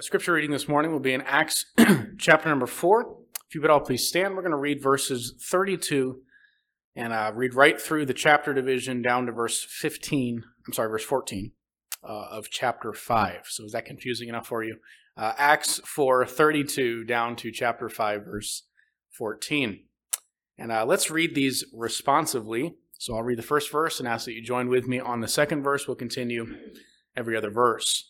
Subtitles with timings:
[0.00, 1.66] Scripture reading this morning will be in Acts
[2.18, 3.18] chapter number 4.
[3.46, 6.22] If you would all please stand, we're going to read verses 32
[6.96, 11.04] and uh, read right through the chapter division down to verse 15, I'm sorry, verse
[11.04, 11.52] 14
[12.02, 13.40] uh, of chapter 5.
[13.44, 14.76] So is that confusing enough for you?
[15.18, 18.62] Uh, Acts 4, 32 down to chapter 5, verse
[19.18, 19.84] 14.
[20.56, 22.74] And uh, let's read these responsively.
[22.96, 25.28] So I'll read the first verse and ask that you join with me on the
[25.28, 25.86] second verse.
[25.86, 26.46] We'll continue
[27.14, 28.09] every other verse.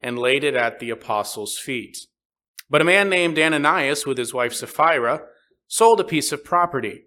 [0.00, 1.98] and laid it at the apostles' feet.
[2.70, 5.22] But a man named Ananias, with his wife Sapphira,
[5.66, 7.04] sold a piece of property,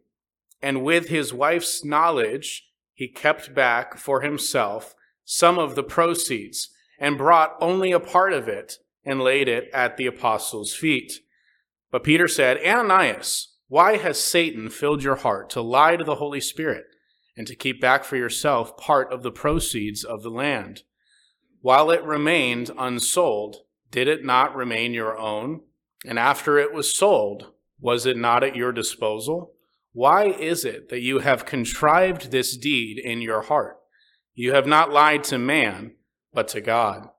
[0.62, 6.70] and with his wife's knowledge, he kept back for himself some of the proceeds,
[7.00, 11.14] and brought only a part of it, and laid it at the apostles' feet.
[11.90, 16.42] But Peter said, Ananias, why has Satan filled your heart to lie to the Holy
[16.42, 16.86] Spirit,
[17.38, 20.84] and to keep back for yourself part of the proceeds of the land?
[21.62, 23.58] While it remained unsold,
[23.92, 25.62] did it not remain your own?
[26.06, 29.54] And after it was sold, was it not at your disposal?
[29.94, 33.78] Why is it that you have contrived this deed in your heart?
[34.34, 35.96] You have not lied to man,
[36.34, 37.10] but to God.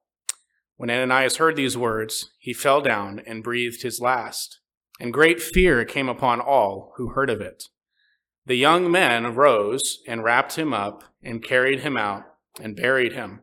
[0.77, 4.59] When Ananias heard these words, he fell down and breathed his last,
[4.99, 7.65] and great fear came upon all who heard of it.
[8.47, 12.25] The young men rose and wrapped him up and carried him out
[12.61, 13.43] and buried him.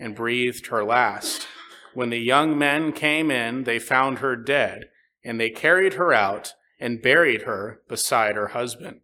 [0.00, 1.46] and breathed her last.
[1.94, 4.86] When the young men came in, they found her dead,
[5.22, 9.02] and they carried her out and buried her beside her husband.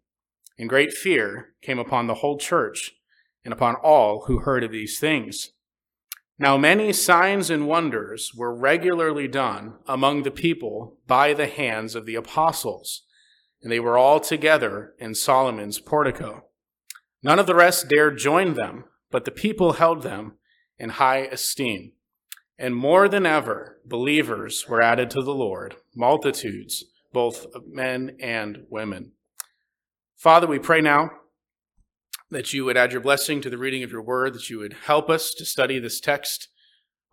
[0.57, 2.93] And great fear came upon the whole church
[3.45, 5.51] and upon all who heard of these things.
[6.39, 12.05] Now many signs and wonders were regularly done among the people by the hands of
[12.05, 13.03] the apostles,
[13.61, 16.45] and they were all together in Solomon's portico.
[17.21, 20.36] None of the rest dared join them, but the people held them
[20.79, 21.93] in high esteem.
[22.59, 29.11] And more than ever, believers were added to the Lord, multitudes, both men and women.
[30.15, 31.11] Father, we pray now
[32.31, 34.73] that you would add your blessing to the reading of your word, that you would
[34.85, 36.49] help us to study this text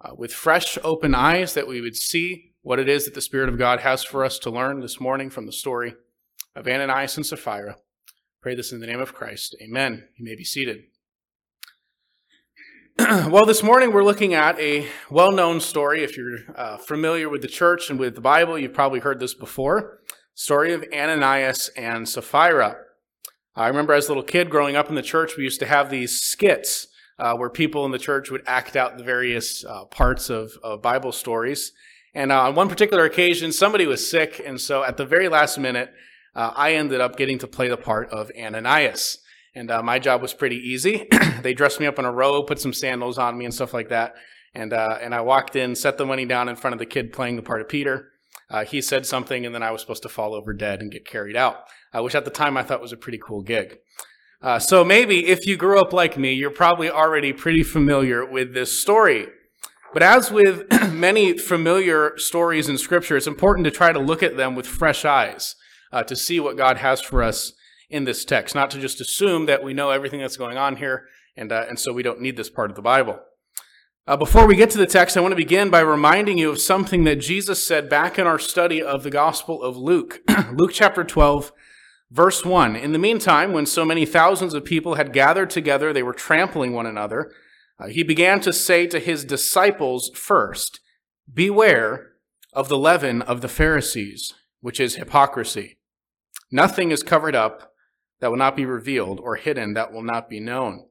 [0.00, 3.48] uh, with fresh, open eyes, that we would see what it is that the Spirit
[3.48, 5.94] of God has for us to learn this morning from the story
[6.56, 7.76] of Ananias and Sapphira.
[8.40, 9.54] Pray this in the name of Christ.
[9.62, 10.08] Amen.
[10.16, 10.84] You may be seated.
[12.98, 16.04] well, this morning we're looking at a well known story.
[16.04, 19.34] If you're uh, familiar with the church and with the Bible, you've probably heard this
[19.34, 19.98] before.
[20.34, 22.76] Story of Ananias and Sapphira.
[23.56, 25.90] I remember as a little kid growing up in the church, we used to have
[25.90, 26.86] these skits
[27.18, 30.80] uh, where people in the church would act out the various uh, parts of, of,
[30.80, 31.72] Bible stories.
[32.14, 35.58] And uh, on one particular occasion, somebody was sick, and so at the very last
[35.58, 35.92] minute,
[36.36, 39.18] uh, I ended up getting to play the part of Ananias.
[39.54, 41.06] And uh, my job was pretty easy.
[41.42, 43.88] they dressed me up in a robe, put some sandals on me and stuff like
[43.88, 44.14] that.
[44.54, 47.12] And, uh, and I walked in, set the money down in front of the kid
[47.12, 48.10] playing the part of Peter.
[48.50, 51.06] Uh, he said something, and then I was supposed to fall over dead and get
[51.06, 53.78] carried out, uh, which at the time I thought was a pretty cool gig.
[54.42, 58.52] Uh, so maybe if you grew up like me, you're probably already pretty familiar with
[58.52, 59.28] this story.
[59.92, 64.36] But as with many familiar stories in Scripture, it's important to try to look at
[64.36, 65.56] them with fresh eyes
[65.92, 67.52] uh, to see what God has for us
[67.94, 71.06] in this text, not to just assume that we know everything that's going on here,
[71.36, 73.20] and, uh, and so we don't need this part of the Bible.
[74.06, 76.60] Uh, before we get to the text, I want to begin by reminding you of
[76.60, 80.20] something that Jesus said back in our study of the Gospel of Luke.
[80.52, 81.52] Luke chapter 12,
[82.10, 86.02] Verse 1 In the meantime, when so many thousands of people had gathered together, they
[86.02, 87.32] were trampling one another,
[87.78, 90.80] uh, he began to say to his disciples first,
[91.32, 92.12] Beware
[92.52, 95.78] of the leaven of the Pharisees, which is hypocrisy.
[96.52, 97.73] Nothing is covered up
[98.24, 100.86] that will not be revealed, or hidden that will not be known.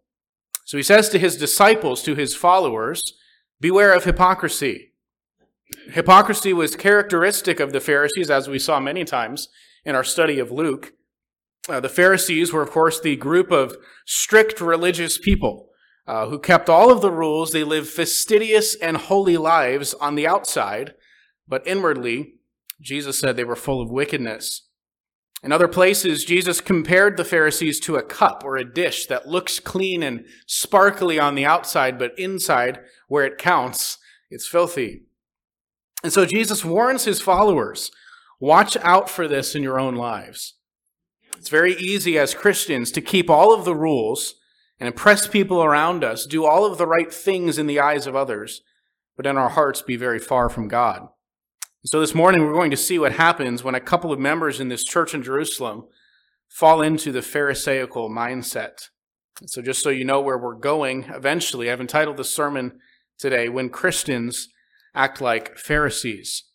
[0.65, 3.01] So he says to his disciples, to his followers,
[3.59, 4.93] Beware of hypocrisy.
[5.89, 9.47] Hypocrisy was characteristic of the Pharisees, as we saw many times
[9.83, 10.93] in our study of Luke.
[11.67, 15.69] Uh, the Pharisees were, of course, the group of strict religious people
[16.05, 17.49] uh, who kept all of the rules.
[17.49, 20.93] They lived fastidious and holy lives on the outside,
[21.47, 22.35] but inwardly,
[22.79, 24.67] Jesus said they were full of wickedness.
[25.43, 29.59] In other places, Jesus compared the Pharisees to a cup or a dish that looks
[29.59, 32.79] clean and sparkly on the outside, but inside,
[33.09, 33.97] where it counts,
[34.29, 35.03] it's filthy.
[36.01, 37.91] And so Jesus warns his followers
[38.39, 40.55] watch out for this in your own lives.
[41.37, 44.35] It's very easy as Christians to keep all of the rules
[44.79, 48.15] and impress people around us, do all of the right things in the eyes of
[48.15, 48.61] others,
[49.15, 51.07] but in our hearts be very far from God.
[51.85, 54.69] So this morning we're going to see what happens when a couple of members in
[54.69, 55.83] this church in Jerusalem
[56.47, 58.87] fall into the Pharisaical mindset.
[59.47, 62.79] So just so you know where we're going eventually, I've entitled the sermon
[63.19, 64.47] today, When Christians
[64.95, 66.45] Act Like Pharisees.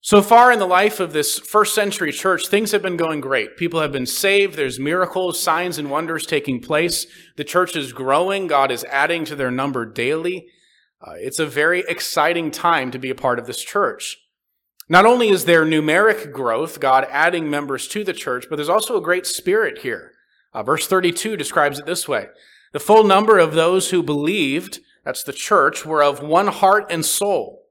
[0.00, 3.58] So far in the life of this first century church, things have been going great.
[3.58, 4.54] People have been saved.
[4.54, 7.06] There's miracles, signs, and wonders taking place.
[7.36, 8.46] The church is growing.
[8.46, 10.46] God is adding to their number daily.
[11.06, 14.16] Uh, it's a very exciting time to be a part of this church.
[14.88, 18.96] Not only is there numeric growth, God adding members to the church, but there's also
[18.96, 20.12] a great spirit here.
[20.52, 22.26] Uh, verse 32 describes it this way
[22.72, 27.04] The full number of those who believed, that's the church, were of one heart and
[27.04, 27.62] soul.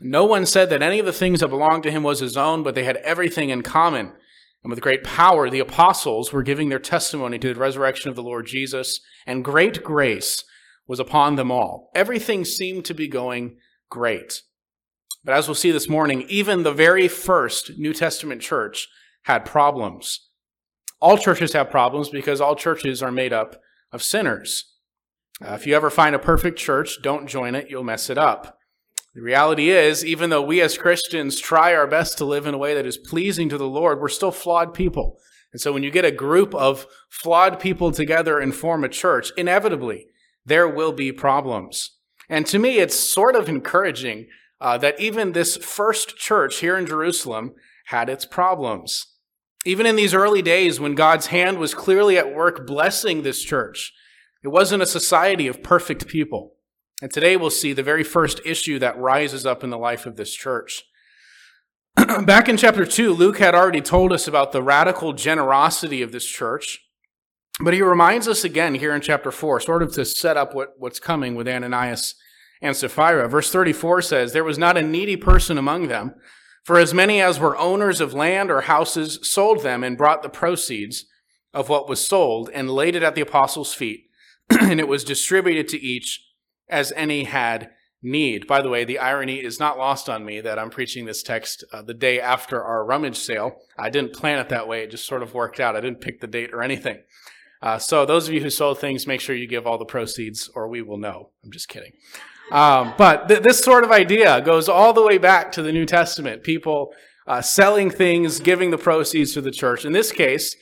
[0.00, 2.62] No one said that any of the things that belonged to him was his own,
[2.62, 4.12] but they had everything in common.
[4.62, 8.22] And with great power, the apostles were giving their testimony to the resurrection of the
[8.22, 10.44] Lord Jesus, and great grace
[10.86, 11.90] was upon them all.
[11.94, 13.56] Everything seemed to be going
[13.90, 14.42] great.
[15.26, 18.88] But as we'll see this morning, even the very first New Testament church
[19.24, 20.30] had problems.
[21.00, 24.72] All churches have problems because all churches are made up of sinners.
[25.44, 28.56] Uh, if you ever find a perfect church, don't join it, you'll mess it up.
[29.16, 32.58] The reality is, even though we as Christians try our best to live in a
[32.58, 35.18] way that is pleasing to the Lord, we're still flawed people.
[35.52, 39.32] And so when you get a group of flawed people together and form a church,
[39.36, 40.06] inevitably,
[40.44, 41.98] there will be problems.
[42.28, 44.28] And to me, it's sort of encouraging
[44.60, 47.54] uh, that even this first church here in Jerusalem
[47.86, 49.06] had its problems.
[49.64, 53.92] Even in these early days when God's hand was clearly at work blessing this church,
[54.42, 56.54] it wasn't a society of perfect people.
[57.02, 60.16] And today we'll see the very first issue that rises up in the life of
[60.16, 60.84] this church.
[61.96, 66.26] Back in chapter 2, Luke had already told us about the radical generosity of this
[66.26, 66.80] church.
[67.60, 70.74] But he reminds us again here in chapter 4, sort of to set up what,
[70.78, 72.14] what's coming with Ananias
[72.60, 73.28] and Sapphira.
[73.28, 76.14] Verse 34 says, There was not a needy person among them,
[76.64, 80.28] for as many as were owners of land or houses sold them and brought the
[80.28, 81.06] proceeds
[81.54, 84.10] of what was sold and laid it at the apostles' feet,
[84.50, 86.22] and it was distributed to each
[86.68, 87.70] as any had
[88.02, 88.46] need.
[88.46, 91.64] By the way, the irony is not lost on me that I'm preaching this text
[91.72, 93.56] uh, the day after our rummage sale.
[93.78, 95.76] I didn't plan it that way, it just sort of worked out.
[95.76, 96.98] I didn't pick the date or anything.
[97.62, 100.50] Uh, so, those of you who sold things, make sure you give all the proceeds,
[100.54, 101.30] or we will know.
[101.42, 101.92] I'm just kidding.
[102.50, 105.86] Um, but th- this sort of idea goes all the way back to the New
[105.86, 106.42] Testament.
[106.42, 106.92] People
[107.26, 109.84] uh, selling things, giving the proceeds to the church.
[109.84, 110.54] In this case,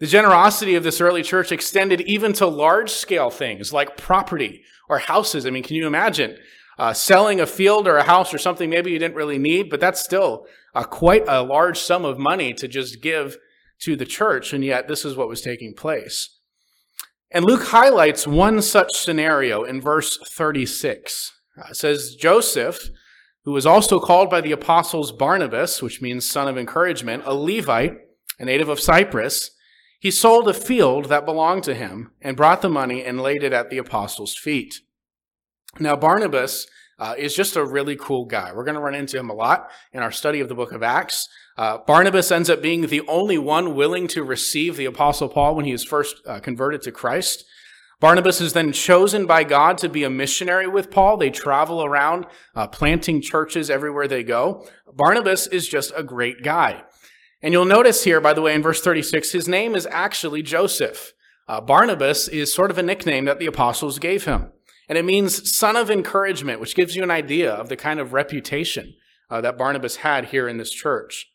[0.00, 4.98] the generosity of this early church extended even to large scale things like property or
[4.98, 5.46] houses.
[5.46, 6.36] I mean, can you imagine
[6.78, 9.80] uh, selling a field or a house or something maybe you didn't really need, but
[9.80, 13.36] that's still uh, quite a large sum of money to just give
[13.80, 14.52] to the church.
[14.52, 16.39] And yet, this is what was taking place.
[17.32, 21.32] And Luke highlights one such scenario in verse 36.
[21.56, 22.90] Uh, it says, Joseph,
[23.44, 27.98] who was also called by the apostles Barnabas, which means son of encouragement, a Levite,
[28.38, 29.52] a native of Cyprus,
[30.00, 33.52] he sold a field that belonged to him and brought the money and laid it
[33.52, 34.80] at the apostles' feet.
[35.78, 36.66] Now, Barnabas
[36.98, 38.52] uh, is just a really cool guy.
[38.52, 40.82] We're going to run into him a lot in our study of the book of
[40.82, 41.28] Acts.
[41.60, 45.66] Uh, Barnabas ends up being the only one willing to receive the Apostle Paul when
[45.66, 47.44] he is first uh, converted to Christ.
[48.00, 51.18] Barnabas is then chosen by God to be a missionary with Paul.
[51.18, 52.24] They travel around
[52.54, 54.66] uh, planting churches everywhere they go.
[54.90, 56.82] Barnabas is just a great guy.
[57.42, 61.12] And you'll notice here, by the way, in verse 36, his name is actually Joseph.
[61.46, 64.50] Uh, Barnabas is sort of a nickname that the apostles gave him.
[64.88, 68.14] And it means son of encouragement, which gives you an idea of the kind of
[68.14, 68.94] reputation
[69.28, 71.26] uh, that Barnabas had here in this church.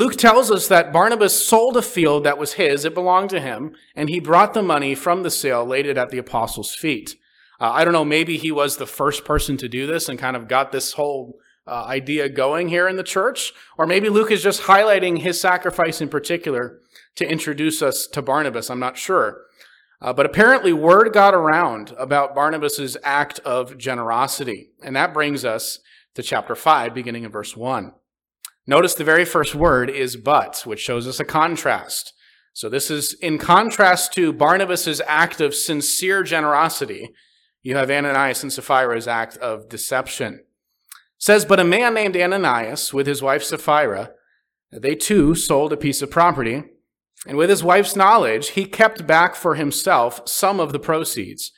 [0.00, 3.74] Luke tells us that Barnabas sold a field that was his, it belonged to him,
[3.94, 7.16] and he brought the money from the sale, laid it at the apostles' feet.
[7.60, 10.36] Uh, I don't know, maybe he was the first person to do this and kind
[10.36, 14.42] of got this whole uh, idea going here in the church, or maybe Luke is
[14.42, 16.80] just highlighting his sacrifice in particular
[17.16, 18.70] to introduce us to Barnabas.
[18.70, 19.42] I'm not sure.
[20.00, 25.78] Uh, but apparently, word got around about Barnabas's act of generosity, and that brings us
[26.14, 27.92] to chapter 5, beginning in verse 1.
[28.70, 32.12] Notice the very first word is but, which shows us a contrast.
[32.52, 37.10] So this is in contrast to Barnabas' act of sincere generosity.
[37.64, 40.34] You have Ananias and Sapphira's act of deception.
[40.34, 40.44] It
[41.18, 44.12] says, but a man named Ananias with his wife Sapphira,
[44.70, 46.62] they too sold a piece of property,
[47.26, 51.50] and with his wife's knowledge, he kept back for himself some of the proceeds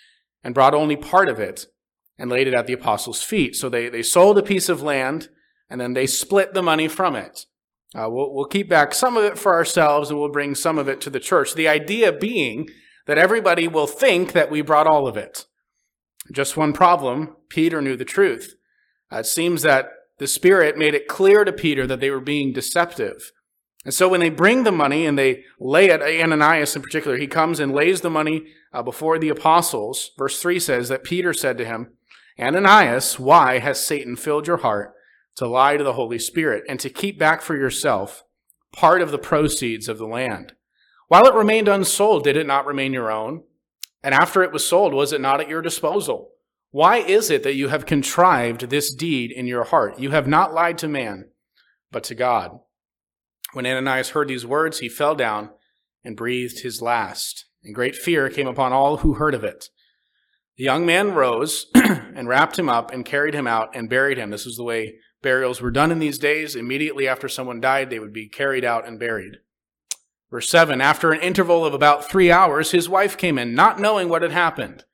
[0.42, 1.66] and brought only part of it
[2.16, 3.54] and laid it at the apostles' feet.
[3.54, 5.28] So they, they sold a piece of land
[5.72, 7.46] and then they split the money from it.
[7.94, 10.86] Uh, we'll, we'll keep back some of it for ourselves and we'll bring some of
[10.86, 11.54] it to the church.
[11.54, 12.68] The idea being
[13.06, 15.46] that everybody will think that we brought all of it.
[16.30, 18.54] Just one problem Peter knew the truth.
[19.10, 19.88] Uh, it seems that
[20.18, 23.32] the Spirit made it clear to Peter that they were being deceptive.
[23.86, 27.26] And so when they bring the money and they lay it, Ananias in particular, he
[27.26, 30.10] comes and lays the money uh, before the apostles.
[30.18, 31.94] Verse 3 says that Peter said to him,
[32.38, 34.94] Ananias, why has Satan filled your heart
[35.36, 38.24] to lie to the Holy Spirit, and to keep back for yourself
[38.72, 40.54] part of the proceeds of the land.
[41.08, 43.42] While it remained unsold, did it not remain your own?
[44.02, 46.30] And after it was sold, was it not at your disposal?
[46.70, 49.98] Why is it that you have contrived this deed in your heart?
[49.98, 51.28] You have not lied to man,
[51.90, 52.58] but to God.
[53.52, 55.50] When Ananias heard these words, he fell down
[56.02, 57.44] and breathed his last.
[57.62, 59.68] And great fear came upon all who heard of it.
[60.56, 64.30] The young man rose and wrapped him up and carried him out and buried him.
[64.30, 66.56] This was the way burials were done in these days.
[66.56, 69.38] Immediately after someone died, they would be carried out and buried.
[70.30, 74.08] Verse 7 After an interval of about three hours, his wife came in, not knowing
[74.08, 74.84] what had happened.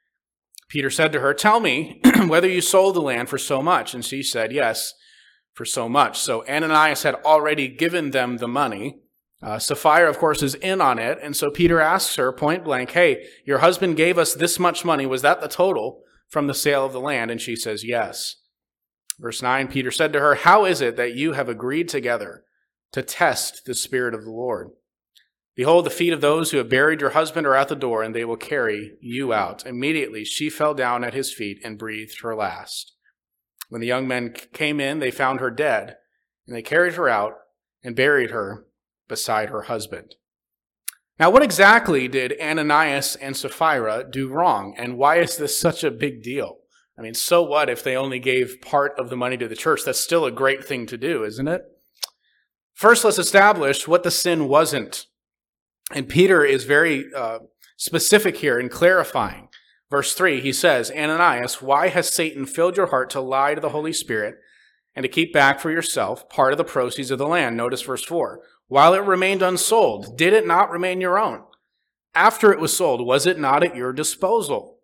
[0.69, 3.95] Peter said to her, Tell me whether you sold the land for so much.
[3.95, 4.93] And she said, Yes,
[5.55, 6.19] for so much.
[6.19, 9.01] So Ananias had already given them the money.
[9.41, 11.19] Uh, Sapphira, of course, is in on it.
[11.23, 15.07] And so Peter asks her point blank, Hey, your husband gave us this much money.
[15.07, 17.31] Was that the total from the sale of the land?
[17.31, 18.37] And she says, Yes.
[19.19, 22.45] Verse 9 Peter said to her, How is it that you have agreed together
[22.93, 24.71] to test the Spirit of the Lord?
[25.57, 28.15] Behold, the feet of those who have buried your husband are at the door, and
[28.15, 29.67] they will carry you out.
[29.67, 32.95] Immediately she fell down at his feet and breathed her last.
[33.69, 35.97] When the young men came in, they found her dead,
[36.47, 37.35] and they carried her out
[37.83, 38.67] and buried her
[39.09, 40.15] beside her husband.
[41.19, 45.91] Now, what exactly did Ananias and Sapphira do wrong, and why is this such a
[45.91, 46.58] big deal?
[46.99, 49.85] I mean, so what if they only gave part of the money to the church?
[49.85, 51.63] That's still a great thing to do, isn't it?
[52.75, 55.07] First, let's establish what the sin wasn't.
[55.93, 57.41] And Peter is very uh,
[57.77, 59.49] specific here in clarifying.
[59.91, 63.71] Verse 3, he says, Ananias, why has Satan filled your heart to lie to the
[63.71, 64.37] Holy Spirit
[64.95, 67.57] and to keep back for yourself part of the proceeds of the land?
[67.57, 68.41] Notice verse 4.
[68.67, 71.45] While it remained unsold, did it not remain your own?
[72.15, 74.78] After it was sold, was it not at your disposal?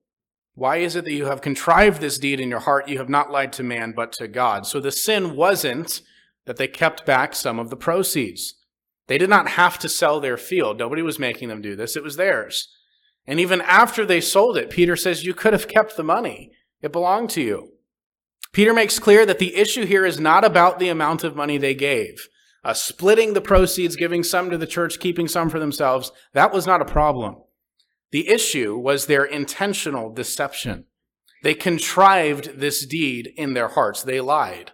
[0.55, 2.89] Why is it that you have contrived this deed in your heart?
[2.89, 4.67] You have not lied to man, but to God.
[4.67, 6.01] So the sin wasn't
[6.47, 8.55] that they kept back some of the proceeds.
[9.07, 10.79] They did not have to sell their field.
[10.79, 11.97] Nobody was making them do this.
[11.97, 12.69] It was theirs.
[13.27, 16.53] And even after they sold it, Peter says, You could have kept the money.
[16.83, 17.73] It belonged to you.
[18.53, 21.75] Peter makes clear that the issue here is not about the amount of money they
[21.75, 22.29] gave.
[22.63, 26.67] Uh, splitting the proceeds, giving some to the church, keeping some for themselves, that was
[26.67, 27.37] not a problem.
[28.15, 30.85] The issue was their intentional deception.
[31.43, 34.05] They contrived this deed in their hearts.
[34.05, 34.71] They lied.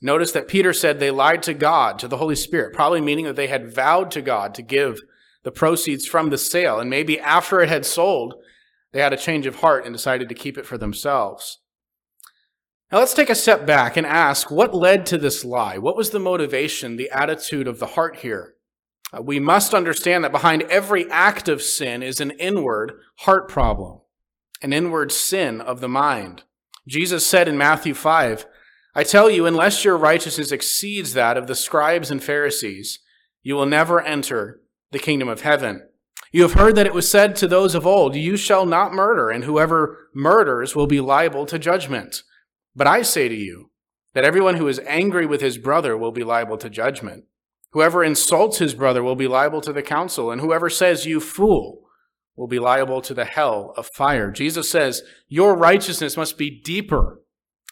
[0.00, 3.36] Notice that Peter said they lied to God, to the Holy Spirit, probably meaning that
[3.36, 5.02] they had vowed to God to give
[5.42, 6.80] the proceeds from the sale.
[6.80, 8.36] And maybe after it had sold,
[8.94, 11.60] they had a change of heart and decided to keep it for themselves.
[12.90, 15.76] Now let's take a step back and ask what led to this lie?
[15.76, 18.55] What was the motivation, the attitude of the heart here?
[19.12, 24.00] Uh, we must understand that behind every act of sin is an inward heart problem,
[24.62, 26.42] an inward sin of the mind.
[26.86, 28.46] Jesus said in Matthew 5,
[28.94, 33.00] I tell you, unless your righteousness exceeds that of the scribes and Pharisees,
[33.42, 34.60] you will never enter
[34.90, 35.88] the kingdom of heaven.
[36.32, 39.30] You have heard that it was said to those of old, You shall not murder,
[39.30, 42.22] and whoever murders will be liable to judgment.
[42.74, 43.70] But I say to you,
[44.16, 47.24] that everyone who is angry with his brother will be liable to judgment.
[47.76, 51.82] Whoever insults his brother will be liable to the council, and whoever says, You fool,
[52.34, 54.30] will be liable to the hell of fire.
[54.30, 57.20] Jesus says, Your righteousness must be deeper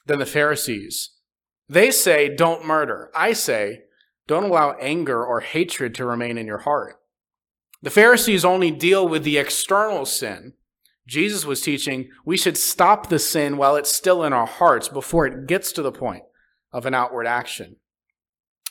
[0.05, 1.15] than the Pharisees.
[1.71, 3.11] They say, Don't murder.
[3.15, 3.85] I say,
[4.27, 6.97] Don't allow anger or hatred to remain in your heart.
[7.81, 10.53] The Pharisees only deal with the external sin.
[11.09, 15.27] Jesus was teaching we should stop the sin while it's still in our hearts before
[15.27, 16.25] it gets to the point
[16.73, 17.77] of an outward action.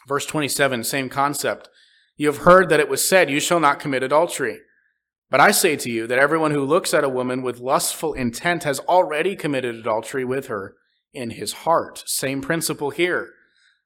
[0.07, 1.69] Verse 27, same concept.
[2.17, 4.59] You have heard that it was said, You shall not commit adultery.
[5.29, 8.65] But I say to you that everyone who looks at a woman with lustful intent
[8.65, 10.75] has already committed adultery with her
[11.13, 12.03] in his heart.
[12.05, 13.31] Same principle here.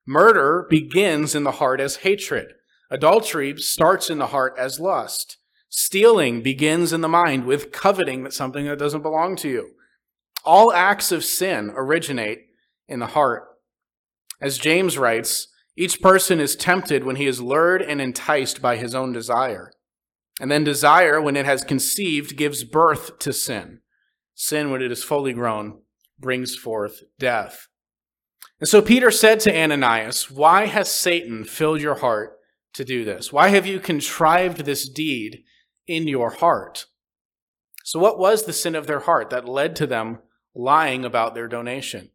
[0.05, 2.47] Murder begins in the heart as hatred.
[2.89, 5.38] Adultery starts in the heart as lust.
[5.69, 9.71] Stealing begins in the mind with coveting that something that doesn't belong to you.
[10.45, 12.45] All acts of sin originate
[12.88, 13.43] in the heart.
[14.41, 18.96] As James writes, each person is tempted when he is lured and enticed by his
[18.96, 19.72] own desire.
[20.41, 23.81] And then desire, when it has conceived, gives birth to sin.
[24.34, 25.81] Sin, when it is fully grown,
[26.19, 27.67] brings forth death.
[28.60, 32.38] And so Peter said to Ananias, Why has Satan filled your heart
[32.74, 33.31] to do this?
[33.31, 35.43] Why have you contrived this deed
[35.86, 36.88] in your heart?
[37.84, 40.19] So, what was the sin of their heart that led to them
[40.55, 42.10] lying about their donation?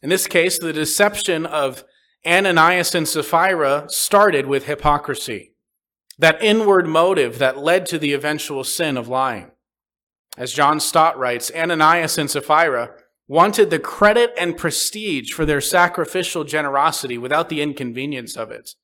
[0.00, 1.84] In this case, the deception of
[2.26, 5.54] Ananias and Sapphira started with hypocrisy,
[6.18, 9.50] that inward motive that led to the eventual sin of lying.
[10.36, 12.94] As John Stott writes, Ananias and Sapphira
[13.28, 18.74] wanted the credit and prestige for their sacrificial generosity without the inconvenience of it.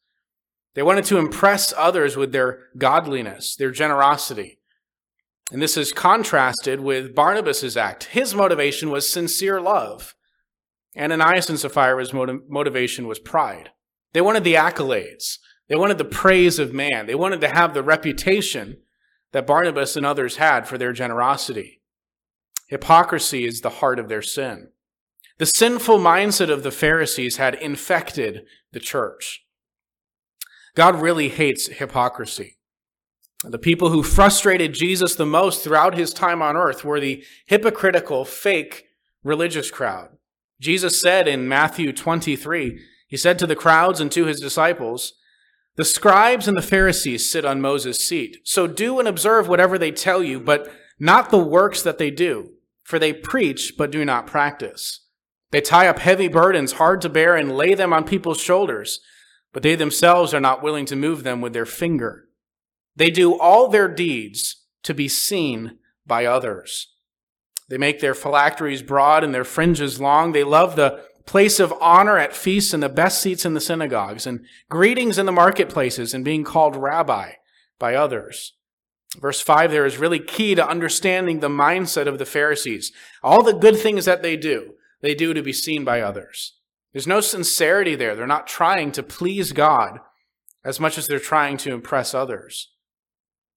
[0.75, 4.59] They wanted to impress others with their godliness, their generosity.
[5.51, 8.05] And this is contrasted with Barnabas's act.
[8.05, 10.15] His motivation was sincere love.
[10.97, 13.71] Ananias and Sapphira's motiv- motivation was pride.
[14.13, 15.39] They wanted the accolades.
[15.69, 17.07] They wanted the praise of man.
[17.07, 18.79] They wanted to have the reputation
[19.33, 21.81] that Barnabas and others had for their generosity.
[22.67, 24.71] Hypocrisy is the heart of their sin.
[25.39, 28.43] The sinful mindset of the Pharisees had infected
[28.73, 29.45] the church.
[30.75, 32.59] God really hates hypocrisy.
[33.43, 38.25] The people who frustrated Jesus the most throughout his time on earth were the hypocritical,
[38.25, 38.85] fake
[39.25, 40.11] religious crowd.
[40.61, 45.15] Jesus said in Matthew 23, He said to the crowds and to His disciples,
[45.77, 48.37] The scribes and the Pharisees sit on Moses' seat.
[48.45, 52.51] So do and observe whatever they tell you, but not the works that they do,
[52.83, 55.07] for they preach but do not practice.
[55.51, 59.01] They tie up heavy burdens hard to bear and lay them on people's shoulders,
[59.53, 62.27] but they themselves are not willing to move them with their finger.
[62.95, 66.93] They do all their deeds to be seen by others.
[67.71, 70.33] They make their phylacteries broad and their fringes long.
[70.33, 74.27] They love the place of honor at feasts and the best seats in the synagogues
[74.27, 77.33] and greetings in the marketplaces and being called rabbi
[77.79, 78.55] by others.
[79.21, 82.93] Verse 5 there is really key to understanding the mindset of the Pharisees.
[83.23, 86.59] All the good things that they do, they do to be seen by others.
[86.93, 88.17] There's no sincerity there.
[88.17, 90.01] They're not trying to please God
[90.65, 92.73] as much as they're trying to impress others.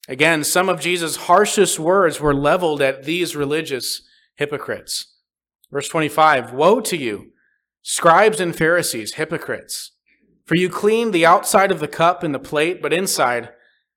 [0.07, 4.01] Again, some of Jesus' harshest words were leveled at these religious
[4.35, 5.15] hypocrites.
[5.71, 7.31] Verse 25 Woe to you,
[7.81, 9.91] scribes and Pharisees, hypocrites!
[10.45, 13.49] For you clean the outside of the cup and the plate, but inside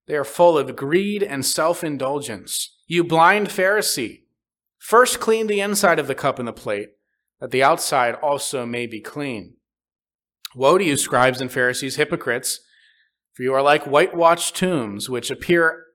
[0.07, 2.77] they are full of greed and self indulgence.
[2.87, 4.23] You blind Pharisee,
[4.79, 6.91] first clean the inside of the cup and the plate,
[7.41, 9.55] that the outside also may be clean.
[10.55, 12.61] Woe to you, scribes and Pharisees, hypocrites!
[13.33, 15.86] For you are like whitewashed tombs, which appear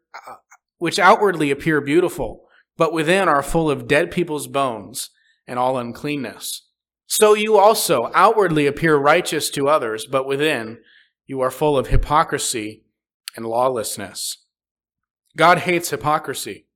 [0.78, 2.48] which outwardly appear beautiful,
[2.78, 5.10] but within are full of dead people's bones
[5.48, 6.68] and all uncleanness.
[7.08, 10.80] So you also outwardly appear righteous to others, but within
[11.26, 12.84] you are full of hypocrisy
[13.36, 14.46] and lawlessness.
[15.38, 16.68] God hates hypocrisy.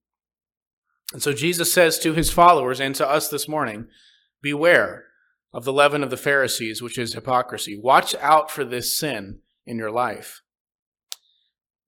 [1.13, 3.87] And so Jesus says to his followers and to us this morning,
[4.41, 5.05] beware
[5.53, 7.79] of the leaven of the Pharisees, which is hypocrisy.
[7.81, 10.41] Watch out for this sin in your life.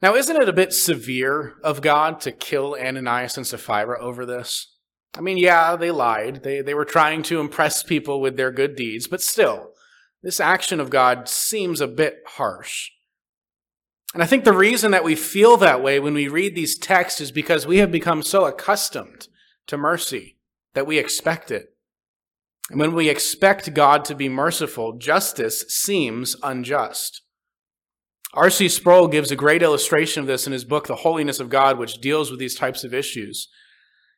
[0.01, 4.75] Now, isn't it a bit severe of God to kill Ananias and Sapphira over this?
[5.17, 6.43] I mean, yeah, they lied.
[6.43, 9.71] They, they were trying to impress people with their good deeds, but still,
[10.21, 12.91] this action of God seems a bit harsh.
[14.13, 17.19] And I think the reason that we feel that way when we read these texts
[17.19, 19.27] is because we have become so accustomed
[19.67, 20.37] to mercy
[20.73, 21.73] that we expect it.
[22.69, 27.21] And when we expect God to be merciful, justice seems unjust.
[28.33, 28.69] R.C.
[28.69, 32.01] Sproul gives a great illustration of this in his book, The Holiness of God, which
[32.01, 33.47] deals with these types of issues.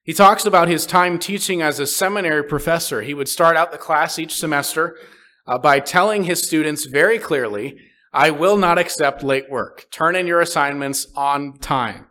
[0.03, 3.01] He talks about his time teaching as a seminary professor.
[3.01, 4.97] He would start out the class each semester
[5.45, 7.77] uh, by telling his students very clearly,
[8.11, 9.85] I will not accept late work.
[9.91, 12.07] Turn in your assignments on time,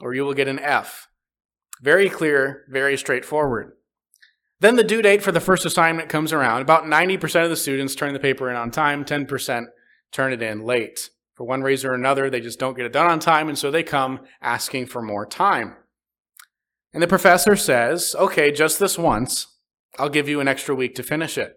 [0.00, 1.08] or you will get an F.
[1.80, 3.72] Very clear, very straightforward.
[4.60, 6.60] Then the due date for the first assignment comes around.
[6.60, 9.66] About 90% of the students turn the paper in on time, 10%
[10.12, 11.08] turn it in late.
[11.40, 13.70] For one reason or another, they just don't get it done on time, and so
[13.70, 15.74] they come asking for more time.
[16.92, 19.46] And the professor says, okay, just this once,
[19.98, 21.56] I'll give you an extra week to finish it.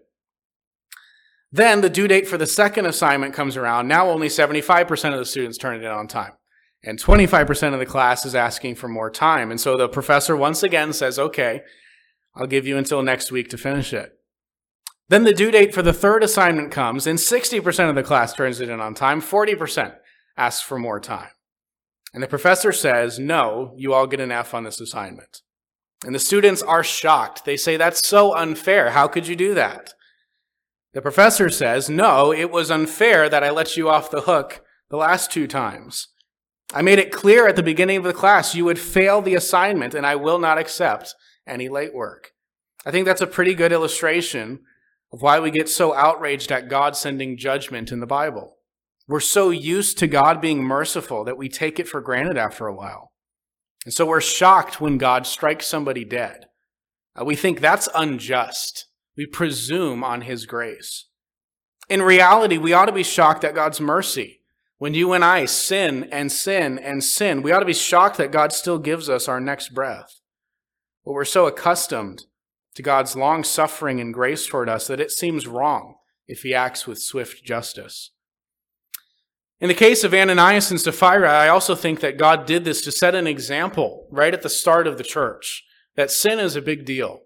[1.51, 3.89] Then the due date for the second assignment comes around.
[3.89, 6.31] Now only 75% of the students turn it in on time.
[6.81, 9.51] And 25% of the class is asking for more time.
[9.51, 11.59] And so the professor once again says, okay,
[12.35, 14.13] I'll give you until next week to finish it.
[15.09, 18.61] Then the due date for the third assignment comes, and 60% of the class turns
[18.61, 19.21] it in on time.
[19.21, 19.95] 40%
[20.37, 21.29] asks for more time.
[22.13, 25.41] And the professor says, No, you all get an F on this assignment.
[26.05, 27.45] And the students are shocked.
[27.45, 28.91] They say, That's so unfair.
[28.91, 29.93] How could you do that?
[30.93, 34.97] The professor says, No, it was unfair that I let you off the hook the
[34.97, 36.09] last two times.
[36.73, 39.93] I made it clear at the beginning of the class you would fail the assignment,
[39.93, 41.15] and I will not accept
[41.47, 42.31] any late work.
[42.85, 44.61] I think that's a pretty good illustration
[45.13, 48.57] of why we get so outraged at God sending judgment in the Bible.
[49.07, 52.73] We're so used to God being merciful that we take it for granted after a
[52.73, 53.11] while.
[53.85, 56.47] And so we're shocked when God strikes somebody dead.
[57.19, 58.87] Uh, we think that's unjust.
[59.15, 61.05] We presume on his grace.
[61.89, 64.39] In reality, we ought to be shocked at God's mercy.
[64.79, 68.31] When you and I sin and sin and sin, we ought to be shocked that
[68.31, 70.21] God still gives us our next breath.
[71.05, 72.23] But we're so accustomed
[72.75, 75.95] to God's long suffering and grace toward us that it seems wrong
[76.27, 78.11] if he acts with swift justice.
[79.59, 82.91] In the case of Ananias and Sapphira, I also think that God did this to
[82.91, 85.63] set an example right at the start of the church
[85.95, 87.21] that sin is a big deal.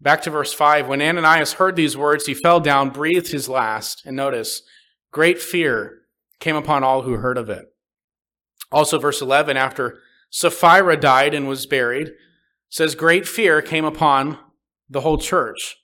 [0.00, 4.02] Back to verse 5 when Ananias heard these words, he fell down, breathed his last,
[4.04, 4.62] and notice,
[5.10, 5.98] great fear
[6.40, 7.66] came upon all who heard of it.
[8.70, 9.98] Also, verse 11, after
[10.30, 12.12] Sapphira died and was buried,
[12.70, 14.38] says, Great fear came upon
[14.92, 15.76] the whole church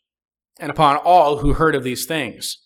[0.61, 2.59] and upon all who heard of these things.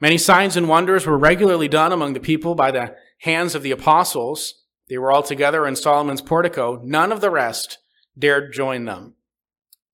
[0.00, 3.70] Many signs and wonders were regularly done among the people by the hands of the
[3.70, 4.64] apostles.
[4.88, 6.80] They were all together in Solomon's portico.
[6.84, 7.78] None of the rest
[8.18, 9.14] dared join them,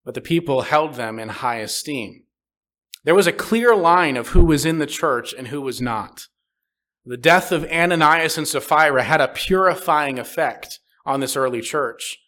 [0.05, 2.25] but the people held them in high esteem.
[3.05, 6.27] There was a clear line of who was in the church and who was not.
[7.05, 12.19] The death of Ananias and Sapphira had a purifying effect on this early church.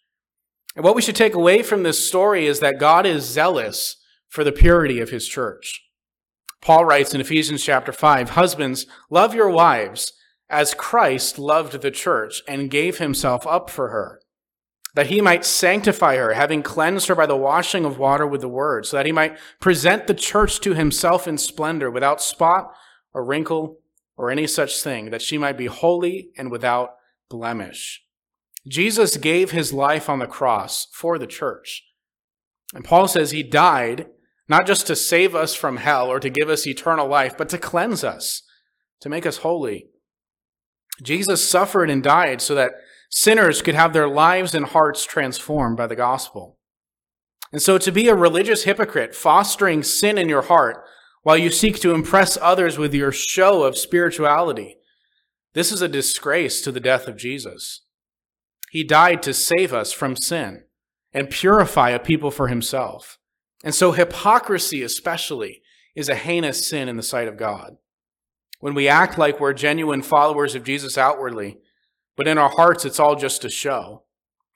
[0.79, 3.97] And what we should take away from this story is that God is zealous
[4.29, 5.83] for the purity of his church.
[6.61, 10.13] Paul writes in Ephesians chapter 5 Husbands, love your wives
[10.49, 14.21] as Christ loved the church and gave himself up for her,
[14.95, 18.47] that he might sanctify her, having cleansed her by the washing of water with the
[18.47, 22.73] word, so that he might present the church to himself in splendor, without spot
[23.13, 23.79] or wrinkle
[24.15, 26.91] or any such thing, that she might be holy and without
[27.27, 28.01] blemish.
[28.67, 31.83] Jesus gave his life on the cross for the church.
[32.73, 34.07] And Paul says he died
[34.47, 37.57] not just to save us from hell or to give us eternal life, but to
[37.57, 38.41] cleanse us,
[38.99, 39.87] to make us holy.
[41.03, 42.71] Jesus suffered and died so that
[43.09, 46.57] sinners could have their lives and hearts transformed by the gospel.
[47.51, 50.83] And so to be a religious hypocrite, fostering sin in your heart
[51.23, 54.77] while you seek to impress others with your show of spirituality,
[55.53, 57.85] this is a disgrace to the death of Jesus.
[58.69, 60.63] He died to save us from sin
[61.13, 63.17] and purify a people for himself.
[63.63, 65.61] And so hypocrisy, especially,
[65.95, 67.77] is a heinous sin in the sight of God.
[68.59, 71.57] When we act like we're genuine followers of Jesus outwardly,
[72.15, 74.03] but in our hearts it's all just a show.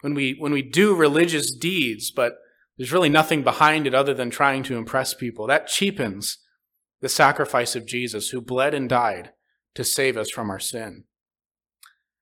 [0.02, 2.36] When we, when we do religious deeds, but
[2.78, 6.40] there's really nothing behind it other than trying to impress people, that cheapens
[7.02, 9.32] the sacrifice of Jesus who bled and died
[9.76, 11.06] to save us from our sin.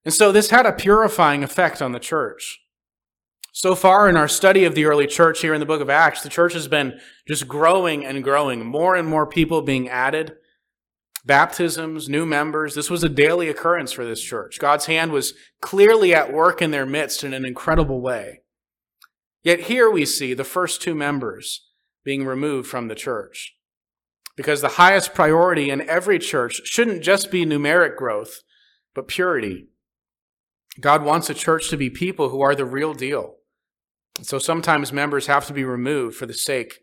[0.03, 2.59] And so this had a purifying effect on the church.
[3.53, 6.23] So far in our study of the early church here in the book of Acts,
[6.23, 10.37] the church has been just growing and growing, more and more people being added,
[11.25, 12.75] baptisms, new members.
[12.75, 14.57] This was a daily occurrence for this church.
[14.57, 18.41] God's hand was clearly at work in their midst in an incredible way.
[19.43, 21.67] Yet here we see the first two members
[22.03, 23.55] being removed from the church.
[24.37, 28.41] Because the highest priority in every church shouldn't just be numeric growth,
[28.95, 29.67] but purity.
[30.79, 33.35] God wants a church to be people who are the real deal
[34.21, 36.79] so sometimes members have to be removed for the sake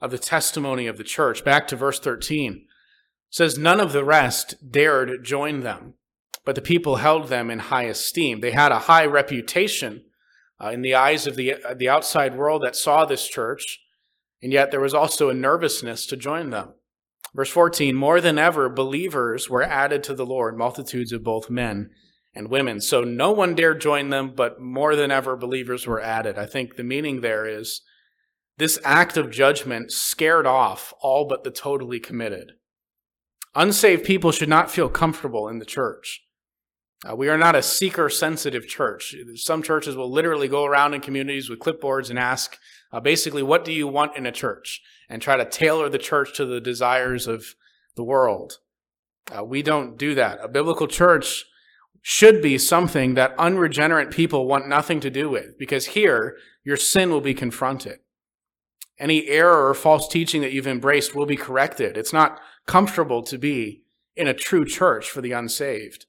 [0.00, 1.44] of the testimony of the church.
[1.44, 2.66] Back to verse 13
[3.30, 5.94] says, None of the rest dared join them,
[6.44, 8.40] but the people held them in high esteem.
[8.40, 10.04] They had a high reputation
[10.62, 13.80] uh, in the eyes of the, uh, the outside world that saw this church,
[14.42, 16.74] and yet there was also a nervousness to join them.
[17.34, 21.90] Verse 14 More than ever, believers were added to the Lord, multitudes of both men
[22.36, 22.82] and women.
[22.82, 26.38] So no one dared join them, but more than ever, believers were added.
[26.38, 27.80] I think the meaning there is
[28.58, 32.52] this act of judgment scared off all but the totally committed.
[33.54, 36.22] Unsaved people should not feel comfortable in the church.
[37.08, 39.14] Uh, we are not a seeker sensitive church.
[39.36, 42.58] Some churches will literally go around in communities with clipboards and ask,
[42.92, 44.82] uh, basically, what do you want in a church?
[45.08, 47.54] And try to tailor the church to the desires of
[47.94, 48.58] the world.
[49.34, 50.38] Uh, we don't do that.
[50.42, 51.46] A biblical church
[52.08, 57.10] should be something that unregenerate people want nothing to do with, because here, your sin
[57.10, 57.98] will be confronted.
[58.96, 61.96] Any error or false teaching that you've embraced will be corrected.
[61.96, 63.82] It's not comfortable to be
[64.14, 66.06] in a true church for the unsaved.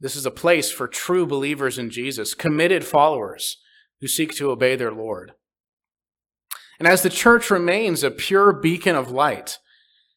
[0.00, 3.58] This is a place for true believers in Jesus, committed followers
[4.00, 5.32] who seek to obey their Lord.
[6.78, 9.58] And as the church remains a pure beacon of light,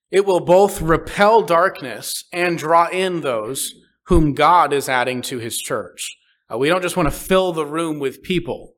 [0.09, 3.73] it will both repel darkness and draw in those
[4.07, 6.17] whom God is adding to his church.
[6.51, 8.73] Uh, we don't just want to fill the room with people.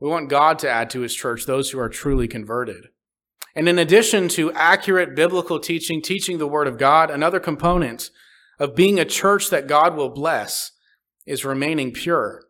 [0.00, 2.86] We want God to add to his church those who are truly converted.
[3.56, 8.10] And in addition to accurate biblical teaching, teaching the word of God, another component
[8.60, 10.72] of being a church that God will bless
[11.26, 12.44] is remaining pure.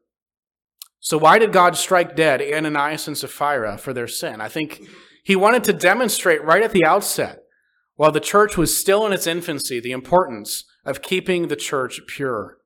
[1.00, 4.40] So, why did God strike dead Ananias and Sapphira for their sin?
[4.40, 4.82] I think
[5.24, 7.40] he wanted to demonstrate right at the outset,
[7.96, 12.58] while the church was still in its infancy, the importance of keeping the church pure,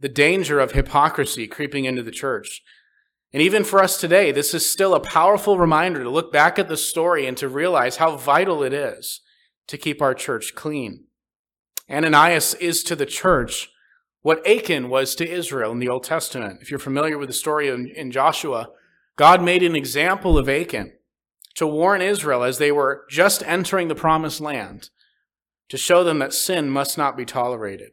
[0.00, 2.62] the danger of hypocrisy creeping into the church.
[3.32, 6.68] And even for us today, this is still a powerful reminder to look back at
[6.68, 9.20] the story and to realize how vital it is
[9.68, 11.04] to keep our church clean.
[11.88, 13.70] Ananias is to the church
[14.22, 16.58] what Achan was to Israel in the Old Testament.
[16.60, 18.70] If you're familiar with the story in, Joshua,
[19.16, 20.92] God made an example of Achan
[21.54, 24.90] to warn Israel as they were just entering the promised land,
[25.68, 27.90] to show them that sin must not be tolerated.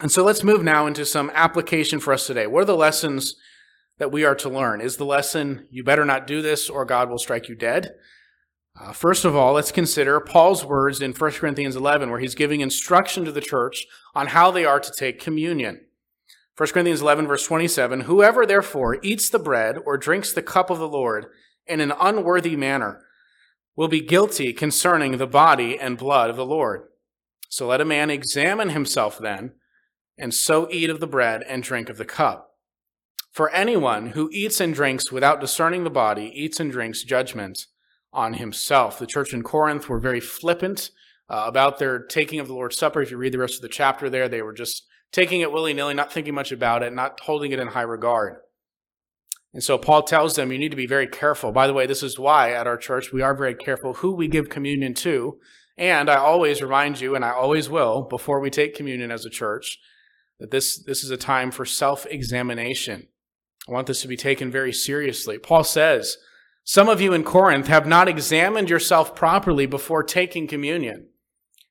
[0.00, 2.46] And so let's move now into some application for us today.
[2.46, 3.34] What are the lessons
[3.98, 4.80] that we are to learn?
[4.80, 7.94] Is the lesson, you better not do this or God will strike you dead?
[8.80, 12.60] Uh, first of all, let's consider Paul's words in 1 Corinthians 11, where he's giving
[12.60, 15.80] instruction to the church on how they are to take communion.
[16.56, 20.78] 1 Corinthians 11, verse 27 Whoever therefore eats the bread or drinks the cup of
[20.78, 21.26] the Lord
[21.66, 23.02] in an unworthy manner
[23.78, 26.88] will be guilty concerning the body and blood of the Lord.
[27.48, 29.52] So let a man examine himself then,
[30.18, 32.56] and so eat of the bread and drink of the cup.
[33.30, 37.66] For anyone who eats and drinks without discerning the body eats and drinks judgment
[38.12, 38.98] on himself.
[38.98, 40.90] The church in Corinth were very flippant
[41.30, 43.00] uh, about their taking of the Lord's Supper.
[43.00, 45.72] If you read the rest of the chapter there, they were just taking it willy
[45.72, 48.38] nilly, not thinking much about it, not holding it in high regard.
[49.54, 51.52] And so Paul tells them you need to be very careful.
[51.52, 54.28] By the way, this is why at our church we are very careful who we
[54.28, 55.38] give communion to.
[55.76, 59.30] And I always remind you, and I always will, before we take communion as a
[59.30, 59.78] church,
[60.40, 63.08] that this, this is a time for self examination.
[63.68, 65.38] I want this to be taken very seriously.
[65.38, 66.16] Paul says,
[66.64, 71.08] some of you in Corinth have not examined yourself properly before taking communion.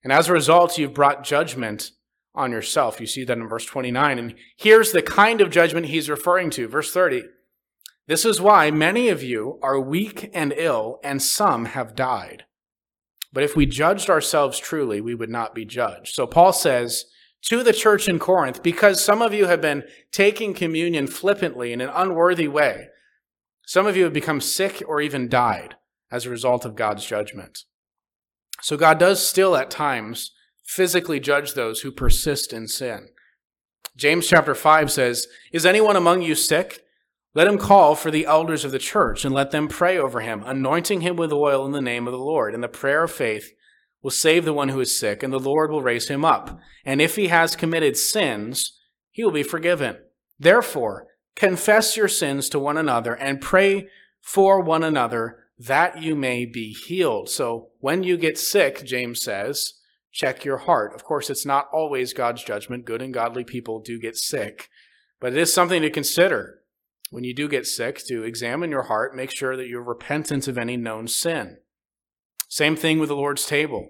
[0.03, 1.91] And as a result, you've brought judgment
[2.33, 2.99] on yourself.
[2.99, 4.17] You see that in verse 29.
[4.17, 6.67] And here's the kind of judgment he's referring to.
[6.67, 7.23] Verse 30.
[8.07, 12.45] This is why many of you are weak and ill, and some have died.
[13.33, 16.13] But if we judged ourselves truly, we would not be judged.
[16.15, 17.05] So Paul says
[17.43, 21.81] to the church in Corinth, because some of you have been taking communion flippantly in
[21.81, 22.87] an unworthy way,
[23.65, 25.75] some of you have become sick or even died
[26.09, 27.65] as a result of God's judgment.
[28.61, 30.31] So God does still at times
[30.63, 33.09] physically judge those who persist in sin.
[33.97, 36.86] James chapter 5 says, Is anyone among you sick?
[37.33, 40.43] Let him call for the elders of the church and let them pray over him,
[40.45, 42.53] anointing him with oil in the name of the Lord.
[42.53, 43.51] And the prayer of faith
[44.01, 46.59] will save the one who is sick, and the Lord will raise him up.
[46.85, 48.79] And if he has committed sins,
[49.11, 49.97] he will be forgiven.
[50.39, 53.89] Therefore, Confess your sins to one another and pray
[54.21, 57.29] for one another that you may be healed.
[57.29, 59.73] So when you get sick, James says,
[60.11, 60.95] check your heart.
[60.95, 62.85] Of course, it's not always God's judgment.
[62.85, 64.67] Good and godly people do get sick,
[65.19, 66.61] but it is something to consider.
[67.09, 70.57] When you do get sick, to examine your heart, make sure that you're repentant of
[70.57, 71.57] any known sin.
[72.49, 73.89] Same thing with the Lord's table.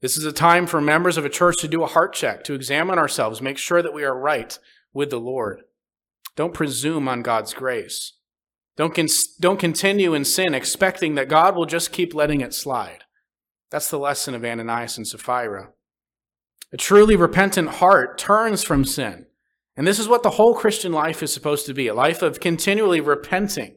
[0.00, 2.54] This is a time for members of a church to do a heart check, to
[2.54, 4.58] examine ourselves, make sure that we are right
[4.92, 5.62] with the Lord.
[6.36, 8.14] Don't presume on God's grace.
[8.76, 9.08] Don't, con-
[9.40, 13.04] don't continue in sin expecting that God will just keep letting it slide.
[13.70, 15.70] That's the lesson of Ananias and Sapphira.
[16.72, 19.26] A truly repentant heart turns from sin.
[19.78, 22.40] And this is what the whole Christian life is supposed to be a life of
[22.40, 23.76] continually repenting,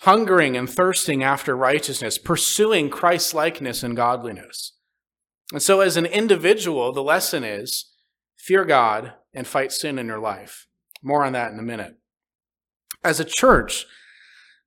[0.00, 4.72] hungering and thirsting after righteousness, pursuing Christ likeness and godliness.
[5.50, 7.90] And so, as an individual, the lesson is
[8.36, 10.66] fear God and fight sin in your life.
[11.02, 11.96] More on that in a minute.
[13.02, 13.86] As a church,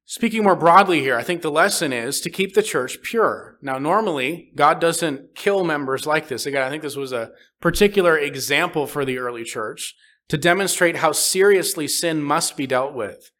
[0.09, 3.57] Speaking more broadly here, I think the lesson is to keep the church pure.
[3.61, 6.45] Now, normally, God doesn't kill members like this.
[6.45, 9.95] Again, I think this was a particular example for the early church
[10.29, 13.31] to demonstrate how seriously sin must be dealt with.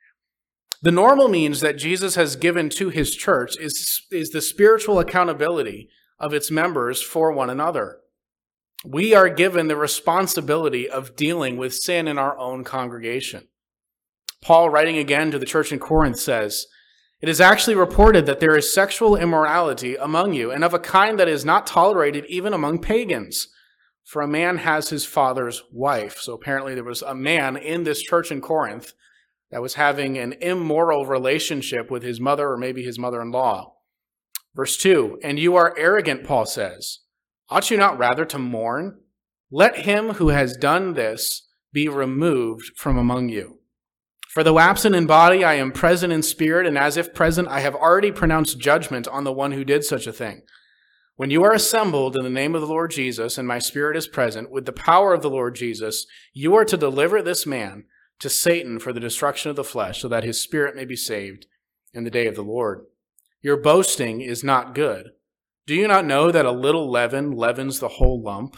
[0.82, 5.90] The normal means that Jesus has given to his church is, is the spiritual accountability
[6.20, 7.98] of its members for one another.
[8.86, 13.48] We are given the responsibility of dealing with sin in our own congregation.
[14.42, 16.68] Paul, writing again to the church in Corinth, says,
[17.22, 21.20] It is actually reported that there is sexual immorality among you, and of a kind
[21.20, 23.48] that is not tolerated even among pagans.
[24.08, 26.20] For a man has his father's wife.
[26.22, 28.94] So apparently there was a man in this church in Corinth
[29.52, 33.74] that was having an immoral relationship with his mother or maybe his mother in law.
[34.56, 37.00] Verse 2 And you are arrogant, Paul says.
[37.50, 39.02] Ought you not rather to mourn?
[39.52, 43.60] Let him who has done this be removed from among you.
[44.30, 47.60] For though absent in body, I am present in spirit, and as if present, I
[47.60, 50.44] have already pronounced judgment on the one who did such a thing.
[51.18, 54.08] When you are assembled in the name of the Lord Jesus, and my spirit is
[54.08, 57.86] present, with the power of the Lord Jesus, you are to deliver this man
[58.20, 61.48] to Satan for the destruction of the flesh, so that his spirit may be saved
[61.92, 62.86] in the day of the Lord.
[63.42, 65.10] Your boasting is not good.
[65.66, 68.56] Do you not know that a little leaven leavens the whole lump?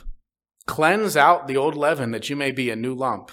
[0.66, 3.32] Cleanse out the old leaven that you may be a new lump,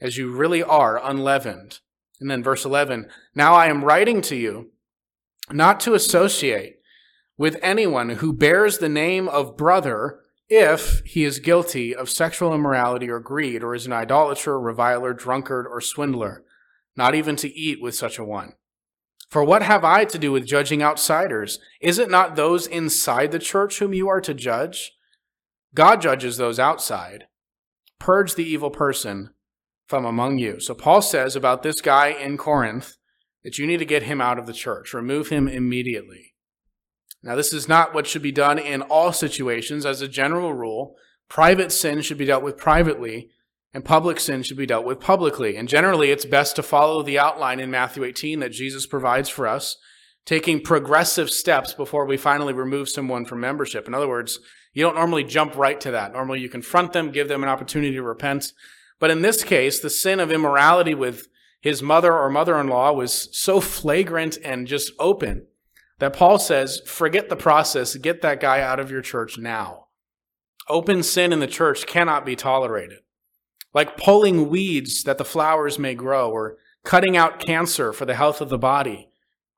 [0.00, 1.80] as you really are unleavened.
[2.18, 4.70] And then verse 11 Now I am writing to you
[5.50, 6.76] not to associate
[7.36, 13.08] with anyone who bears the name of brother if he is guilty of sexual immorality
[13.08, 16.44] or greed, or is an idolater, reviler, drunkard, or swindler,
[16.96, 18.52] not even to eat with such a one.
[19.30, 21.58] For what have I to do with judging outsiders?
[21.80, 24.92] Is it not those inside the church whom you are to judge?
[25.74, 27.24] God judges those outside.
[27.98, 29.30] Purge the evil person
[29.88, 30.60] from among you.
[30.60, 32.96] So Paul says about this guy in Corinth
[33.42, 36.33] that you need to get him out of the church, remove him immediately.
[37.24, 39.86] Now, this is not what should be done in all situations.
[39.86, 40.94] As a general rule,
[41.30, 43.30] private sin should be dealt with privately,
[43.72, 45.56] and public sin should be dealt with publicly.
[45.56, 49.46] And generally, it's best to follow the outline in Matthew 18 that Jesus provides for
[49.46, 49.78] us,
[50.26, 53.88] taking progressive steps before we finally remove someone from membership.
[53.88, 54.38] In other words,
[54.74, 56.12] you don't normally jump right to that.
[56.12, 58.52] Normally, you confront them, give them an opportunity to repent.
[58.98, 61.28] But in this case, the sin of immorality with
[61.62, 65.46] his mother or mother in law was so flagrant and just open
[65.98, 69.86] that Paul says, forget the process, get that guy out of your church now.
[70.68, 72.98] Open sin in the church cannot be tolerated.
[73.72, 78.40] Like pulling weeds that the flowers may grow or cutting out cancer for the health
[78.40, 79.08] of the body.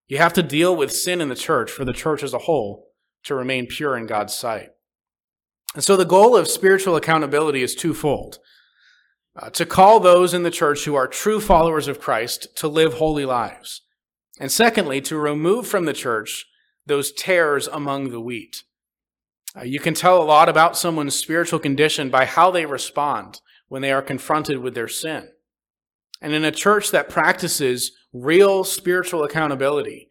[0.09, 2.88] You have to deal with sin in the church for the church as a whole
[3.25, 4.70] to remain pure in God's sight.
[5.75, 8.38] And so the goal of spiritual accountability is twofold.
[9.37, 12.94] Uh, to call those in the church who are true followers of Christ to live
[12.94, 13.83] holy lives
[14.38, 16.46] and secondly, to remove from the church
[16.87, 18.62] those tares among the wheat.
[19.57, 23.83] Uh, you can tell a lot about someone's spiritual condition by how they respond when
[23.83, 25.29] they are confronted with their sin.
[26.20, 30.11] And in a church that practices real spiritual accountability,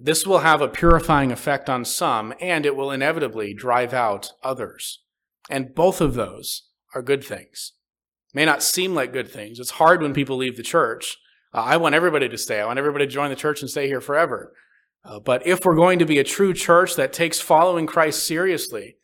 [0.00, 5.00] this will have a purifying effect on some, and it will inevitably drive out others.
[5.50, 7.72] And both of those are good things.
[8.32, 9.60] May not seem like good things.
[9.60, 11.18] It's hard when people leave the church
[11.54, 12.60] uh, I want everybody to stay.
[12.60, 14.52] I want everybody to join the church and stay here forever.
[15.04, 18.96] Uh, but if we're going to be a true church that takes following Christ seriously,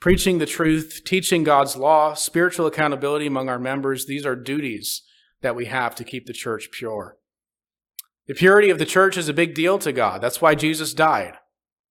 [0.00, 5.02] preaching the truth, teaching God's law, spiritual accountability among our members, these are duties
[5.42, 7.16] that we have to keep the church pure.
[8.26, 10.20] The purity of the church is a big deal to God.
[10.20, 11.34] That's why Jesus died,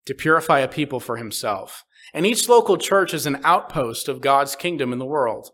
[0.06, 1.84] to purify a people for himself.
[2.14, 5.50] And each local church is an outpost of God's kingdom in the world.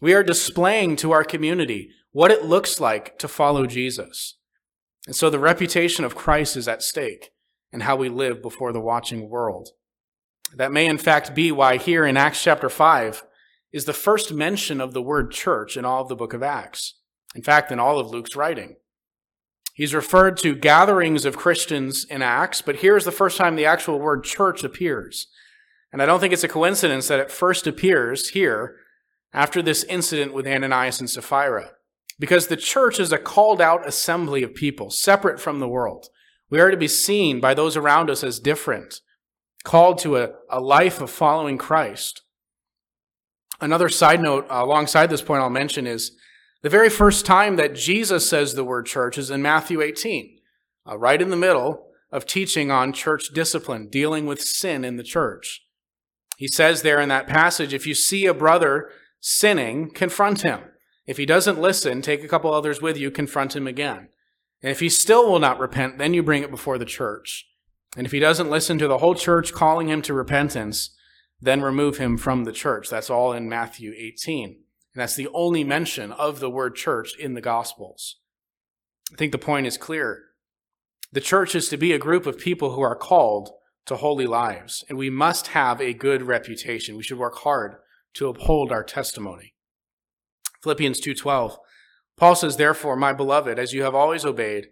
[0.00, 4.36] We are displaying to our community what it looks like to follow Jesus.
[5.06, 7.30] And so the reputation of Christ is at stake
[7.72, 9.70] and how we live before the watching world.
[10.54, 13.24] That may in fact be why here in Acts chapter 5
[13.72, 16.98] is the first mention of the word church in all of the book of Acts.
[17.34, 18.76] In fact, in all of Luke's writing.
[19.72, 23.98] He's referred to gatherings of Christians in Acts, but here's the first time the actual
[23.98, 25.28] word church appears.
[25.90, 28.76] And I don't think it's a coincidence that it first appears here
[29.32, 31.70] after this incident with Ananias and Sapphira
[32.22, 36.06] because the church is a called out assembly of people, separate from the world.
[36.50, 39.00] We are to be seen by those around us as different,
[39.64, 42.22] called to a, a life of following Christ.
[43.60, 46.12] Another side note uh, alongside this point I'll mention is
[46.62, 50.38] the very first time that Jesus says the word church is in Matthew 18,
[50.88, 55.02] uh, right in the middle of teaching on church discipline, dealing with sin in the
[55.02, 55.66] church.
[56.36, 60.60] He says there in that passage, if you see a brother sinning, confront him.
[61.06, 64.08] If he doesn't listen, take a couple others with you, confront him again.
[64.62, 67.46] And if he still will not repent, then you bring it before the church.
[67.96, 70.96] And if he doesn't listen to the whole church calling him to repentance,
[71.40, 72.88] then remove him from the church.
[72.88, 74.48] That's all in Matthew 18.
[74.94, 78.20] And that's the only mention of the word church in the Gospels.
[79.12, 80.22] I think the point is clear.
[81.10, 83.50] The church is to be a group of people who are called
[83.86, 86.96] to holy lives, and we must have a good reputation.
[86.96, 87.76] We should work hard
[88.14, 89.54] to uphold our testimony.
[90.62, 91.58] Philippians 2:12.
[92.16, 94.68] Paul says, "Therefore, my beloved, as you have always obeyed,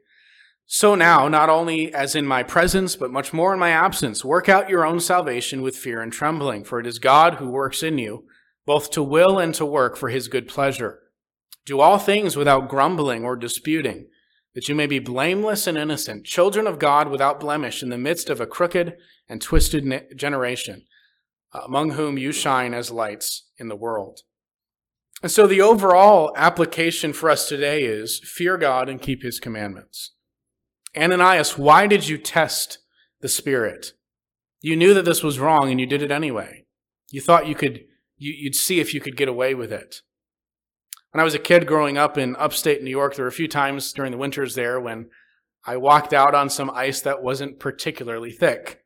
[0.72, 4.48] so now, not only as in my presence, but much more in my absence, work
[4.48, 7.98] out your own salvation with fear and trembling, for it is God who works in
[7.98, 8.24] you,
[8.66, 11.00] both to will and to work for his good pleasure.
[11.66, 14.10] Do all things without grumbling or disputing,
[14.54, 18.30] that you may be blameless and innocent, children of God without blemish in the midst
[18.30, 18.96] of a crooked
[19.28, 20.86] and twisted generation,
[21.52, 24.20] uh, among whom you shine as lights in the world.
[25.22, 30.14] And so the overall application for us today is fear God and keep his commandments.
[30.96, 32.78] Ananias, why did you test
[33.20, 33.92] the Spirit?
[34.62, 36.64] You knew that this was wrong and you did it anyway.
[37.10, 37.84] You thought you could,
[38.16, 40.02] you, would see if you could get away with it.
[41.12, 43.48] When I was a kid growing up in upstate New York, there were a few
[43.48, 45.10] times during the winters there when
[45.66, 48.82] I walked out on some ice that wasn't particularly thick.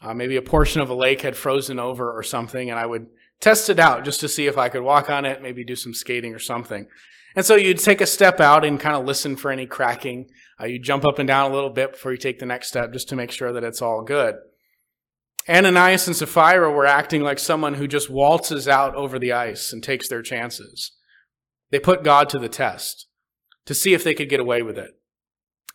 [0.00, 3.06] Uh, maybe a portion of a lake had frozen over or something, and I would
[3.40, 5.94] test it out just to see if I could walk on it, maybe do some
[5.94, 6.86] skating or something.
[7.34, 10.28] And so you'd take a step out and kind of listen for any cracking.
[10.58, 12.92] Uh, you jump up and down a little bit before you take the next step
[12.92, 14.36] just to make sure that it's all good.
[15.48, 19.82] Ananias and Sapphira were acting like someone who just waltzes out over the ice and
[19.82, 20.92] takes their chances.
[21.70, 23.06] They put God to the test
[23.66, 24.92] to see if they could get away with it.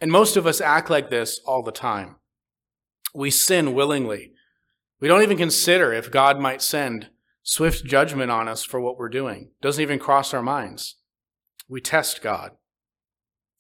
[0.02, 2.16] And most of us act like this all the time.
[3.14, 4.32] We sin willingly.
[5.00, 7.11] We don't even consider if God might send
[7.44, 9.52] swift judgment on us for what we're doing.
[9.62, 10.98] Doesn't even cross our minds.
[11.68, 12.52] We test God.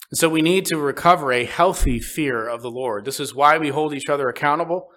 [0.10, 3.06] And so we need to recover a healthy fear of the Lord.
[3.06, 4.90] This is why we hold each other accountable.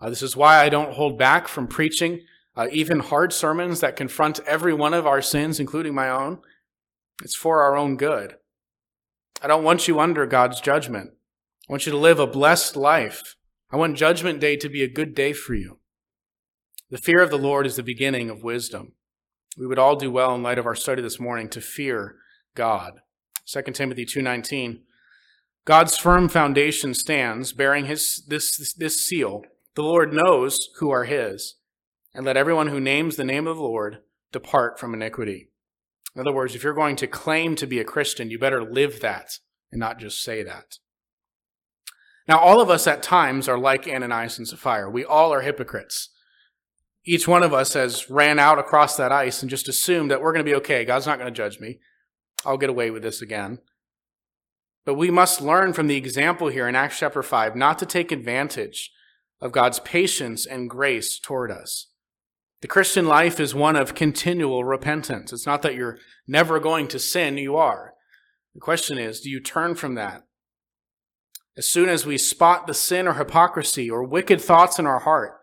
[0.00, 2.20] Uh, this is why I don't hold back from preaching
[2.56, 6.38] uh, even hard sermons that confront every one of our sins, including my own.
[7.22, 8.36] It's for our own good.
[9.42, 11.10] I don't want you under God's judgment.
[11.68, 13.36] I want you to live a blessed life.
[13.70, 15.78] I want Judgment Day to be a good day for you.
[16.88, 18.92] The fear of the Lord is the beginning of wisdom.
[19.58, 22.16] We would all do well in light of our study this morning to fear
[22.54, 23.00] God.
[23.44, 24.82] 2 Timothy 2:19
[25.64, 29.42] God's firm foundation stands bearing his this this seal.
[29.74, 31.56] The Lord knows who are his,
[32.14, 33.98] and let everyone who names the name of the Lord
[34.30, 35.50] depart from iniquity.
[36.14, 39.00] In other words, if you're going to claim to be a Christian, you better live
[39.00, 39.40] that
[39.72, 40.78] and not just say that.
[42.28, 44.88] Now, all of us at times are like Ananias and Sapphira.
[44.88, 46.10] We all are hypocrites
[47.06, 50.32] each one of us has ran out across that ice and just assumed that we're
[50.32, 50.84] going to be okay.
[50.84, 51.78] God's not going to judge me.
[52.44, 53.60] I'll get away with this again.
[54.84, 58.10] But we must learn from the example here in Acts chapter 5 not to take
[58.10, 58.90] advantage
[59.40, 61.88] of God's patience and grace toward us.
[62.62, 65.32] The Christian life is one of continual repentance.
[65.32, 67.94] It's not that you're never going to sin, you are.
[68.54, 70.22] The question is, do you turn from that?
[71.56, 75.35] As soon as we spot the sin or hypocrisy or wicked thoughts in our heart,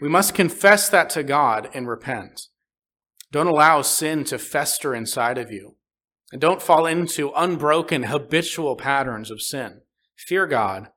[0.00, 2.48] we must confess that to God and repent.
[3.30, 5.76] Don't allow sin to fester inside of you.
[6.32, 9.80] And don't fall into unbroken habitual patterns of sin.
[10.16, 10.88] Fear God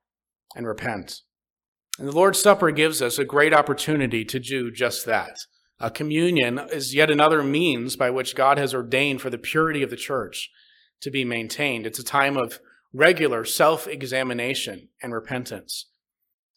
[0.55, 1.21] and repent.
[1.97, 5.37] And the Lord's Supper gives us a great opportunity to do just that.
[5.79, 9.89] A communion is yet another means by which God has ordained for the purity of
[9.89, 10.49] the church
[11.01, 11.85] to be maintained.
[11.85, 12.59] It's a time of
[12.93, 15.90] regular self examination and repentance.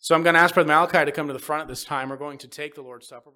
[0.04, 2.10] So I'm going to ask Brother Malachi to come to the front at this time.
[2.10, 3.30] We're going to take the Lord's Supper.